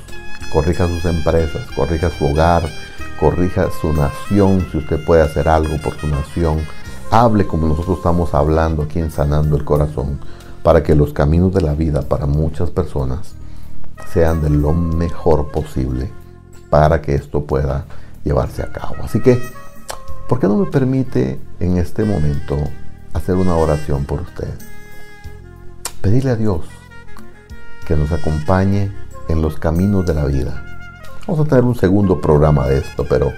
corrija 0.52 0.88
sus 0.88 1.06
empresas, 1.06 1.68
corrija 1.76 2.10
su 2.10 2.26
hogar, 2.26 2.64
corrija 3.20 3.68
su 3.82 3.94
nación, 3.94 4.66
si 4.72 4.78
usted 4.78 5.04
puede 5.06 5.22
hacer 5.22 5.48
algo 5.48 5.78
por 5.82 5.98
su 6.00 6.08
nación, 6.08 6.60
hable 7.12 7.46
como 7.46 7.68
nosotros 7.68 7.98
estamos 7.98 8.34
hablando 8.34 8.84
aquí 8.84 9.00
en 9.00 9.12
Sanando 9.12 9.56
el 9.56 9.66
Corazón, 9.66 10.20
para 10.64 10.84
que 10.84 10.96
los 10.96 11.14
caminos 11.14 11.54
de 11.54 11.62
la 11.62 11.74
vida 11.74 12.02
para 12.02 12.26
muchas 12.26 12.70
personas 12.70 13.36
sean 14.14 14.42
de 14.42 14.50
lo 14.50 14.74
mejor 14.74 15.52
posible 15.52 16.12
para 16.70 17.02
que 17.02 17.16
esto 17.16 17.44
pueda 17.44 17.86
llevarse 18.24 18.62
a 18.62 18.72
cabo. 18.72 18.96
Así 19.04 19.20
que, 19.22 19.42
¿por 20.30 20.40
qué 20.40 20.48
no 20.48 20.58
me 20.58 20.68
permite 20.68 21.40
en 21.60 21.78
este 21.78 22.06
momento 22.06 22.56
hacer 23.14 23.36
una 23.36 23.56
oración 23.56 24.06
por 24.06 24.22
usted? 24.22 24.54
Pedirle 26.02 26.32
a 26.32 26.36
Dios 26.36 26.62
que 27.86 27.96
nos 27.96 28.12
acompañe 28.12 28.94
en 29.28 29.42
los 29.42 29.58
caminos 29.58 30.06
de 30.06 30.14
la 30.14 30.26
vida. 30.26 30.64
Vamos 31.28 31.46
a 31.46 31.50
tener 31.50 31.66
un 31.66 31.76
segundo 31.76 32.22
programa 32.22 32.68
de 32.68 32.78
esto, 32.78 33.06
pero 33.10 33.34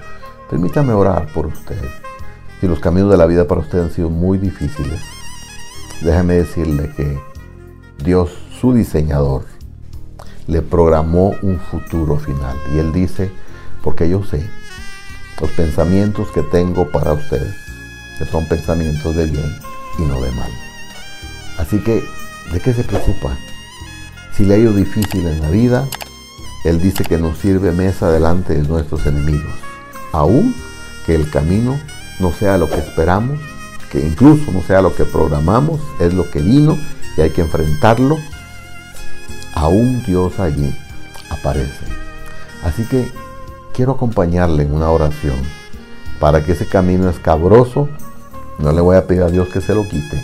permítame 0.50 0.92
orar 0.92 1.26
por 1.32 1.46
usted 1.46 1.80
si 2.60 2.68
los 2.68 2.78
caminos 2.78 3.10
de 3.10 3.16
la 3.16 3.26
vida 3.26 3.48
para 3.48 3.62
usted 3.62 3.80
han 3.80 3.90
sido 3.90 4.08
muy 4.08 4.38
difíciles, 4.38 5.00
déjeme 6.00 6.34
decirle 6.34 6.92
que 6.96 7.18
Dios, 8.04 8.30
su 8.60 8.72
diseñador, 8.72 9.46
le 10.46 10.62
programó 10.62 11.34
un 11.42 11.58
futuro 11.58 12.18
final. 12.18 12.56
Y 12.72 12.78
Él 12.78 12.92
dice, 12.92 13.32
porque 13.82 14.08
yo 14.08 14.22
sé 14.22 14.48
los 15.40 15.50
pensamientos 15.50 16.30
que 16.32 16.42
tengo 16.42 16.90
para 16.90 17.12
ustedes, 17.12 17.54
que 18.18 18.24
son 18.26 18.46
pensamientos 18.46 19.16
de 19.16 19.26
bien 19.26 19.58
y 19.98 20.02
no 20.02 20.20
de 20.20 20.30
mal. 20.32 20.50
Así 21.58 21.78
que, 21.80 22.02
¿de 22.52 22.60
qué 22.60 22.72
se 22.72 22.84
preocupa? 22.84 23.36
Si 24.36 24.44
le 24.44 24.54
ha 24.54 24.58
ido 24.58 24.72
difícil 24.72 25.26
en 25.26 25.40
la 25.40 25.50
vida, 25.50 25.88
Él 26.64 26.80
dice 26.80 27.04
que 27.04 27.18
nos 27.18 27.38
sirve 27.38 27.72
mesa 27.72 28.10
delante 28.10 28.54
de 28.54 28.66
nuestros 28.66 29.06
enemigos, 29.06 29.52
aún 30.12 30.54
que 31.06 31.14
el 31.14 31.28
camino 31.30 31.78
no 32.20 32.32
sea 32.32 32.56
lo 32.56 32.68
que 32.68 32.78
esperamos, 32.78 33.40
que 33.90 34.00
incluso 34.00 34.50
no 34.52 34.62
sea 34.62 34.80
lo 34.80 34.94
que 34.94 35.04
programamos, 35.04 35.80
es 36.00 36.14
lo 36.14 36.30
que 36.30 36.40
vino 36.40 36.78
y 37.16 37.20
hay 37.20 37.30
que 37.30 37.42
enfrentarlo, 37.42 38.16
aún 39.54 40.02
Dios 40.04 40.38
allí 40.38 40.74
aparece. 41.30 41.84
Así 42.62 42.84
que 42.84 43.10
quiero 43.72 43.92
acompañarle 43.92 44.64
en 44.64 44.74
una 44.74 44.90
oración 44.90 45.36
para 46.20 46.44
que 46.44 46.52
ese 46.52 46.66
camino 46.66 47.08
escabroso, 47.08 47.88
no 48.58 48.72
le 48.72 48.80
voy 48.80 48.96
a 48.96 49.06
pedir 49.06 49.22
a 49.22 49.28
Dios 49.28 49.48
que 49.48 49.60
se 49.60 49.74
lo 49.74 49.82
quite, 49.88 50.22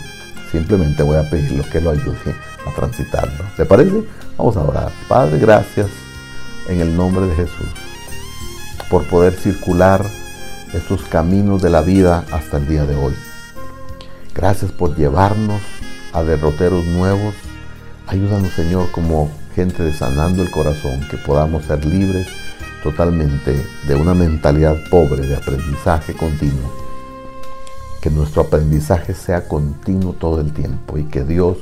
simplemente 0.51 1.03
voy 1.03 1.17
a 1.17 1.29
pedirle 1.29 1.63
que 1.69 1.81
lo 1.81 1.91
ayude 1.91 2.35
a 2.65 2.73
transitarlo. 2.73 3.43
¿Le 3.57 3.65
parece? 3.65 4.03
Vamos 4.37 4.55
a 4.55 4.61
orar. 4.61 4.91
Padre, 5.07 5.39
gracias 5.39 5.87
en 6.69 6.79
el 6.79 6.95
nombre 6.95 7.25
de 7.27 7.35
Jesús 7.35 7.67
por 8.89 9.03
poder 9.07 9.33
circular 9.33 10.03
estos 10.73 11.01
caminos 11.03 11.61
de 11.61 11.69
la 11.69 11.81
vida 11.81 12.25
hasta 12.31 12.57
el 12.57 12.67
día 12.67 12.85
de 12.85 12.95
hoy. 12.95 13.13
Gracias 14.33 14.71
por 14.71 14.95
llevarnos 14.95 15.61
a 16.13 16.23
derroteros 16.23 16.85
nuevos. 16.85 17.35
Ayúdanos, 18.07 18.51
Señor, 18.53 18.89
como 18.91 19.29
gente 19.53 19.83
de 19.83 19.93
sanando 19.93 20.41
el 20.41 20.49
corazón, 20.49 21.01
que 21.09 21.17
podamos 21.17 21.65
ser 21.65 21.85
libres 21.85 22.27
totalmente 22.83 23.65
de 23.87 23.95
una 23.95 24.13
mentalidad 24.13 24.77
pobre 24.89 25.25
de 25.27 25.35
aprendizaje 25.35 26.13
continuo. 26.13 26.71
Que 28.01 28.09
nuestro 28.09 28.43
aprendizaje 28.43 29.13
sea 29.13 29.47
continuo 29.47 30.13
todo 30.13 30.39
el 30.39 30.53
tiempo 30.53 30.97
y 30.97 31.03
que 31.03 31.23
Dios 31.23 31.57